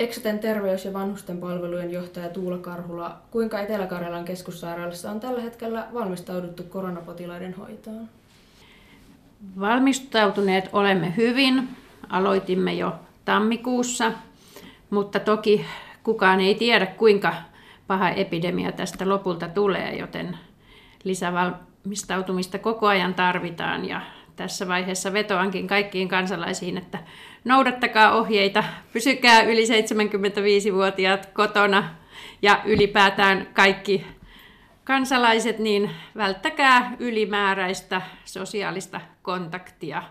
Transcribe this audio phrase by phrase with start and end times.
[0.00, 6.62] Eksoten terveys- ja vanhusten palvelujen johtaja Tuula Karhula, kuinka Etelä-Karjalan keskussairaalassa on tällä hetkellä valmistauduttu
[6.62, 8.08] koronapotilaiden hoitoon?
[9.60, 11.68] Valmistautuneet olemme hyvin.
[12.08, 12.94] Aloitimme jo
[13.24, 14.12] tammikuussa,
[14.90, 15.66] mutta toki
[16.02, 17.34] kukaan ei tiedä, kuinka
[17.86, 20.38] paha epidemia tästä lopulta tulee, joten
[21.04, 24.00] lisävalmistautumista koko ajan tarvitaan ja
[24.36, 26.98] tässä vaiheessa vetoankin kaikkiin kansalaisiin, että
[27.44, 31.94] noudattakaa ohjeita, pysykää yli 75-vuotiaat kotona
[32.42, 34.06] ja ylipäätään kaikki
[34.84, 40.02] kansalaiset, niin välttäkää ylimääräistä sosiaalista kontaktia.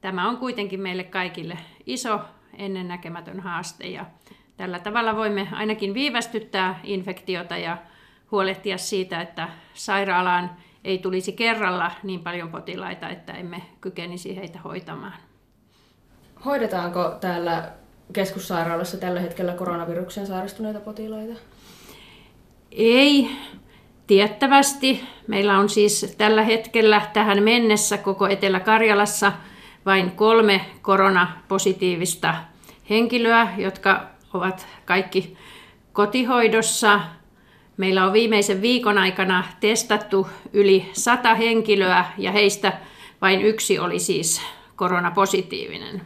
[0.00, 1.56] Tämä on kuitenkin meille kaikille
[1.86, 2.20] iso
[2.58, 4.06] ennennäkemätön haaste ja
[4.56, 7.76] tällä tavalla voimme ainakin viivästyttää infektiota ja
[8.30, 10.50] huolehtia siitä, että sairaalaan
[10.84, 15.14] ei tulisi kerralla niin paljon potilaita, että emme kykenisi heitä hoitamaan.
[16.44, 17.70] Hoidetaanko täällä
[18.12, 21.40] keskussairaalassa tällä hetkellä koronaviruksen sairastuneita potilaita?
[22.72, 23.30] Ei,
[24.06, 25.04] tiettävästi.
[25.26, 29.32] Meillä on siis tällä hetkellä tähän mennessä koko Etelä-Karjalassa
[29.86, 32.34] vain kolme koronapositiivista
[32.90, 35.36] henkilöä, jotka ovat kaikki
[35.92, 37.00] kotihoidossa.
[37.80, 42.72] Meillä on viimeisen viikon aikana testattu yli sata henkilöä ja heistä
[43.22, 44.42] vain yksi oli siis
[44.76, 46.02] koronapositiivinen.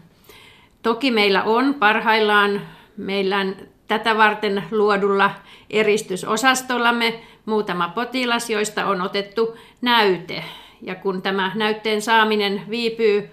[0.82, 2.60] Toki meillä on parhaillaan
[2.96, 3.46] meillä
[3.88, 5.30] tätä varten luodulla
[5.70, 10.44] eristysosastollamme muutama potilas, joista on otettu näyte.
[10.82, 13.30] Ja kun tämä näytteen saaminen viipyy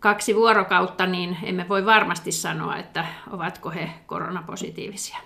[0.00, 5.18] kaksi vuorokautta, niin emme voi varmasti sanoa, että ovatko he koronapositiivisia.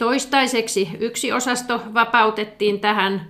[0.00, 3.26] Toistaiseksi yksi osasto vapautettiin tähän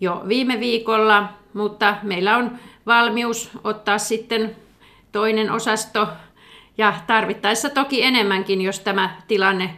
[0.00, 4.56] jo viime viikolla, mutta meillä on valmius ottaa sitten
[5.12, 6.08] toinen osasto
[6.78, 9.76] ja tarvittaessa toki enemmänkin, jos tämä tilanne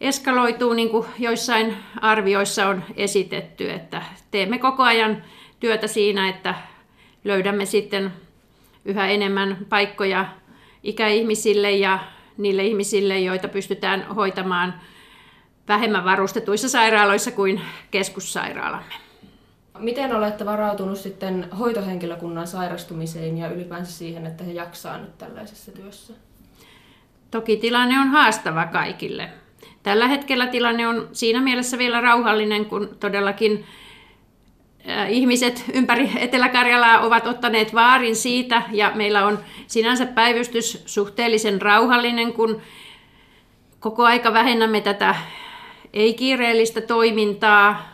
[0.00, 5.24] eskaloituu, niin kuin joissain arvioissa on esitetty, että teemme koko ajan
[5.60, 6.54] työtä siinä, että
[7.24, 8.12] löydämme sitten
[8.84, 10.26] yhä enemmän paikkoja
[10.82, 11.98] ikäihmisille ja
[12.38, 14.74] niille ihmisille, joita pystytään hoitamaan
[15.68, 17.60] vähemmän varustetuissa sairaaloissa kuin
[17.90, 18.94] keskussairaalamme.
[19.78, 26.14] Miten olette varautunut sitten hoitohenkilökunnan sairastumiseen ja ylipäänsä siihen, että he jaksaa nyt tällaisessa työssä?
[27.30, 29.28] Toki tilanne on haastava kaikille.
[29.82, 33.66] Tällä hetkellä tilanne on siinä mielessä vielä rauhallinen, kun todellakin
[35.08, 42.60] ihmiset ympäri Etelä-Karjalaa ovat ottaneet vaarin siitä ja meillä on sinänsä päivystys suhteellisen rauhallinen, kun
[43.80, 45.14] koko aika vähennämme tätä
[45.94, 47.88] ei-kiireellistä toimintaa,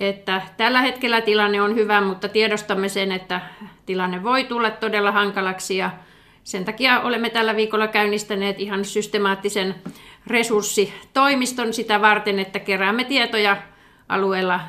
[0.00, 3.40] että tällä hetkellä tilanne on hyvä, mutta tiedostamme sen, että
[3.86, 5.90] tilanne voi tulla todella hankalaksi ja
[6.44, 9.74] sen takia olemme tällä viikolla käynnistäneet ihan systemaattisen
[10.26, 13.56] resurssitoimiston sitä varten, että keräämme tietoja
[14.08, 14.60] alueella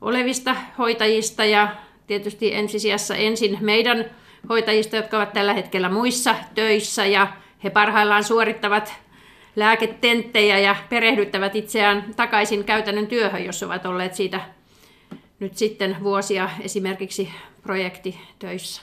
[0.00, 1.68] olevista hoitajista ja
[2.06, 4.04] tietysti ensisijassa ensin meidän
[4.48, 7.28] hoitajista, jotka ovat tällä hetkellä muissa töissä ja
[7.64, 9.03] he parhaillaan suorittavat
[9.56, 14.40] lääketenttejä ja perehdyttävät itseään takaisin käytännön työhön, jos ovat olleet siitä
[15.40, 17.32] nyt sitten vuosia esimerkiksi
[17.62, 18.82] projektitöissä.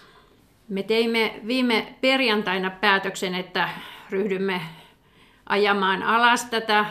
[0.70, 3.70] Me teimme viime perjantaina päätöksen, että
[4.10, 4.62] ryhdymme
[5.50, 6.86] ajamaan alas tätä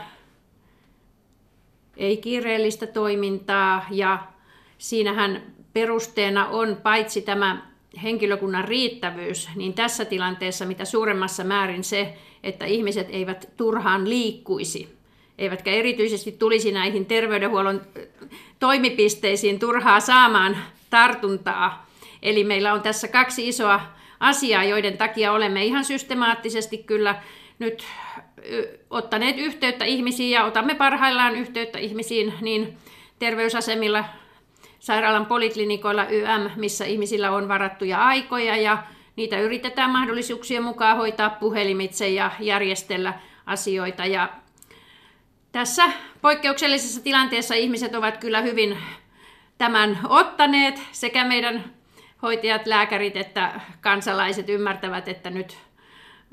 [1.97, 4.19] ei-kiireellistä toimintaa ja
[4.79, 5.43] siinähän
[5.73, 7.70] perusteena on paitsi tämä
[8.03, 14.97] henkilökunnan riittävyys, niin tässä tilanteessa mitä suuremmassa määrin se, että ihmiset eivät turhaan liikkuisi,
[15.39, 17.81] eivätkä erityisesti tulisi näihin terveydenhuollon
[18.61, 20.57] toimipisteisiin turhaa saamaan
[20.91, 21.87] tartuntaa.
[22.23, 23.81] Eli meillä on tässä kaksi isoa
[24.21, 27.23] asiaa, joiden takia olemme ihan systemaattisesti kyllä
[27.59, 27.85] nyt
[28.91, 32.77] ottaneet yhteyttä ihmisiin ja otamme parhaillaan yhteyttä ihmisiin niin
[33.19, 34.05] terveysasemilla,
[34.81, 38.83] sairaalan poliklinikoilla YM, missä ihmisillä on varattuja aikoja ja
[39.17, 43.15] niitä yritetään mahdollisuuksien mukaan hoitaa puhelimitse ja järjestellä
[43.47, 44.07] asioita.
[44.07, 44.29] Ja
[45.53, 45.85] tässä
[46.21, 48.79] poikkeuksellisessa tilanteessa ihmiset ovat kyllä hyvin
[49.59, 51.65] tämän ottaneet, sekä meidän
[52.23, 55.59] hoitajat, lääkärit että kansalaiset ymmärtävät, että nyt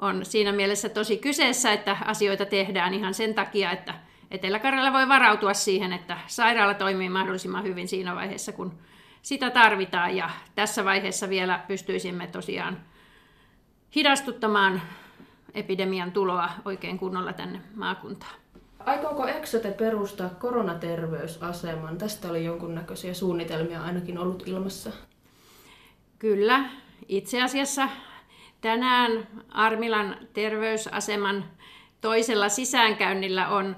[0.01, 3.93] on siinä mielessä tosi kyseessä, että asioita tehdään ihan sen takia, että
[4.31, 8.79] Etelä-Karjala voi varautua siihen, että sairaala toimii mahdollisimman hyvin siinä vaiheessa, kun
[9.21, 10.15] sitä tarvitaan.
[10.15, 12.77] Ja tässä vaiheessa vielä pystyisimme tosiaan
[13.95, 14.81] hidastuttamaan
[15.53, 18.35] epidemian tuloa oikein kunnolla tänne maakuntaan.
[18.79, 21.97] Aikooko Exote perustaa koronaterveysaseman?
[21.97, 24.91] Tästä oli jonkunnäköisiä suunnitelmia ainakin ollut ilmassa.
[26.19, 26.65] Kyllä.
[27.07, 27.89] Itse asiassa
[28.61, 31.45] tänään Armilan terveysaseman
[32.01, 33.75] toisella sisäänkäynnillä on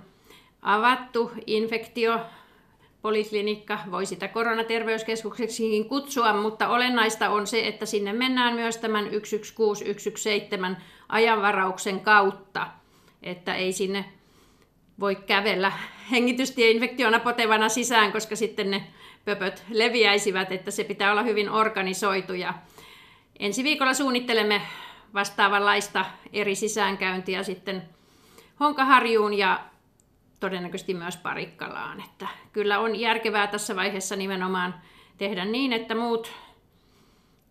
[0.62, 2.20] avattu infektio
[3.02, 9.86] poliklinikka, voi sitä koronaterveyskeskukseksikin kutsua, mutta olennaista on se, että sinne mennään myös tämän 116
[9.86, 12.68] 117 ajanvarauksen kautta,
[13.24, 14.06] että ei sinne
[15.00, 15.72] voi kävellä
[16.12, 18.88] hengitystieinfektiona potevana sisään, koska sitten ne
[19.26, 22.34] pöpöt leviäisivät, että se pitää olla hyvin organisoitu.
[22.34, 22.54] Ja
[23.40, 24.62] ensi viikolla suunnittelemme
[25.14, 27.84] vastaavanlaista eri sisäänkäyntiä sitten
[28.60, 29.60] Honkaharjuun ja
[30.40, 32.04] todennäköisesti myös Parikkalaan.
[32.06, 34.76] Että kyllä on järkevää tässä vaiheessa nimenomaan
[35.18, 36.32] tehdä niin, että muut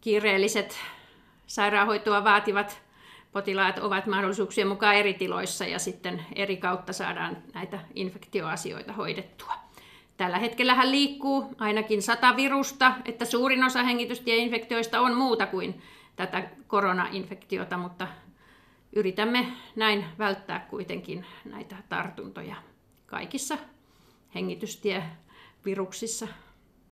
[0.00, 0.78] kiireelliset
[1.46, 2.82] sairaanhoitoa vaativat
[3.32, 9.52] potilaat ovat mahdollisuuksien mukaan eri tiloissa ja sitten eri kautta saadaan näitä infektioasioita hoidettua.
[10.16, 15.82] Tällä hetkellä liikkuu ainakin sata virusta, että suurin osa hengitystieinfektioista on muuta kuin
[16.16, 18.08] tätä koronainfektiota, mutta
[18.92, 19.46] yritämme
[19.76, 22.56] näin välttää kuitenkin näitä tartuntoja
[23.08, 23.58] kaikissa
[24.34, 26.28] hengitystieviruksissa.